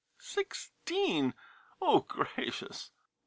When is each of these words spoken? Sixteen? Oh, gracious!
Sixteen? 0.19 1.35
Oh, 1.79 1.99
gracious! 1.99 2.89